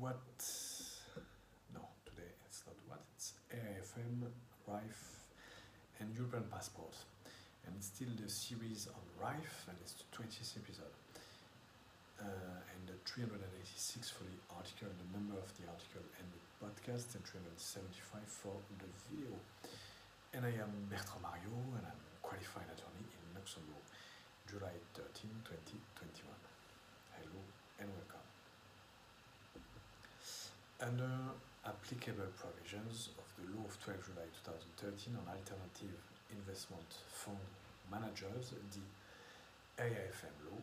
[0.00, 0.16] what?
[1.76, 3.04] No, today it's not what.
[3.14, 4.24] It's AIFM,
[4.64, 5.28] RAIF,
[6.00, 6.96] and European passport.
[7.68, 10.96] And it's still the series on RAIF, and it's the 20th episode.
[12.16, 12.24] Uh,
[12.72, 17.20] and the 386 for the article, the number of the article and the podcast, and
[17.20, 19.36] 375 for the video.
[20.32, 23.84] And I am Bertrand Mariaux, and I'm a qualified attorney in Luxembourg,
[24.48, 26.19] July 13, 2021.
[30.80, 34.24] Under applicable provisions of the Law of 12 July
[34.80, 36.00] 2013 on alternative
[36.32, 37.36] investment fund
[37.92, 38.80] managers, the
[39.76, 40.56] AIFM law,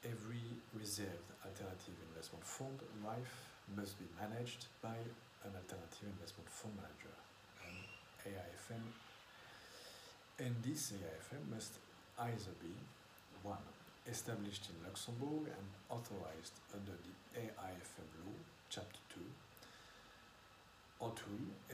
[0.00, 4.96] every reserved alternative investment fund life must be managed by
[5.44, 7.12] an alternative investment fund manager,
[7.68, 7.76] an
[8.24, 8.84] AIFM,
[10.40, 11.76] and this AIFM must
[12.16, 12.72] either be
[13.44, 13.52] 1.
[14.08, 18.40] Established in Luxembourg and authorized under the AIFM law,
[18.70, 19.20] Chapter 2,
[20.98, 21.22] or 2.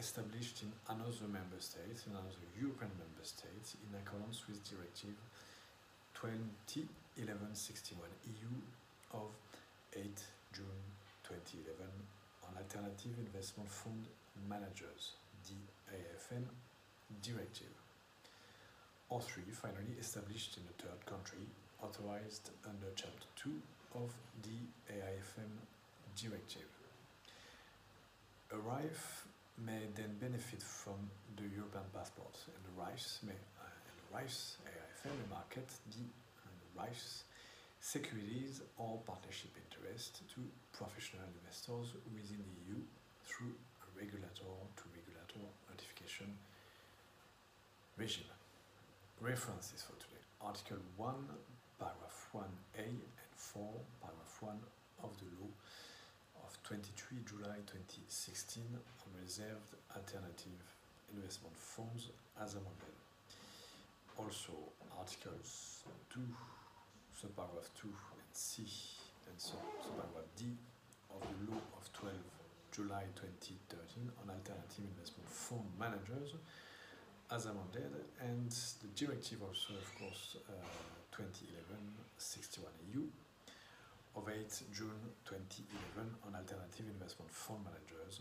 [0.00, 5.12] Established in another member state, in another European member state, in accordance with Directive
[6.16, 8.48] 2011-61 EU
[9.12, 9.28] of
[9.92, 10.00] 8
[10.56, 10.80] June
[11.28, 11.84] 2011
[12.48, 14.08] on alternative investment fund
[14.48, 15.20] managers,
[15.92, 16.48] AIFM
[17.22, 17.76] directive.
[19.10, 19.42] Or 3.
[19.52, 21.44] Finally, established in a third country,
[21.82, 23.52] authorized under Chapter 2
[23.96, 24.08] of
[24.48, 24.64] the
[24.96, 25.60] AIFM
[26.16, 26.72] directive.
[28.52, 29.26] A RAIF
[29.64, 34.56] may then benefit from the European passport, and the RAIFs may, uh, and the RAIFs
[34.64, 36.04] AIFM market the
[36.44, 36.84] uh,
[37.80, 40.40] securities or partnership interest to
[40.76, 42.76] professional investors within the EU
[43.24, 46.36] through a regulator to regulator notification
[47.96, 48.28] regime.
[49.20, 51.14] References for today Article 1,
[51.78, 53.00] paragraph 1a and
[53.34, 53.64] 4,
[54.00, 54.60] paragraph 1
[55.04, 55.39] of the law
[56.70, 60.62] 23 July 2016 on reserved alternative
[61.10, 62.94] investment funds as amended.
[64.14, 64.54] Also,
[64.94, 65.82] Articles
[66.14, 66.22] 2,
[67.10, 68.62] subparagraph 2 and C
[69.26, 70.54] and subparagraph D
[71.10, 72.14] of the law of 12
[72.70, 76.38] July 2013 on alternative investment fund managers
[77.34, 77.90] as amended
[78.22, 80.54] and the directive also of course uh,
[81.18, 82.62] 2011-61
[82.94, 83.29] EU of
[84.28, 88.20] 8 June 2011 on alternative investment fund managers.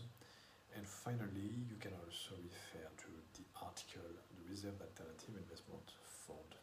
[0.76, 6.54] And finally you can also refer to the article the reserve alternative investment fund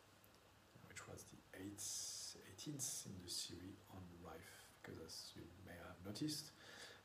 [0.87, 4.47] which was the 8th, 18th in the series on RAIF
[4.79, 6.55] because as you may have noticed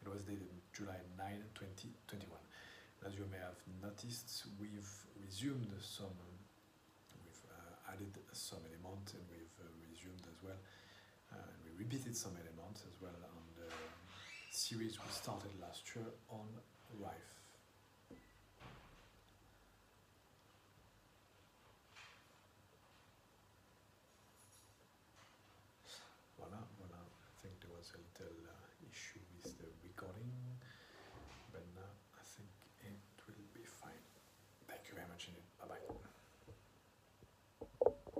[0.00, 1.26] it was dated July 9
[1.58, 2.30] 2021
[3.06, 6.14] as you may have noticed, we've resumed some,
[7.18, 10.58] we've uh, added some elements and we've uh, resumed as well,
[11.32, 13.68] and we repeated some elements as well on the
[14.50, 16.46] series we started last year on
[17.00, 17.28] RAIF.
[26.38, 27.00] Voilà, voilà.
[27.00, 30.52] I think there was a little uh, issue with the recording.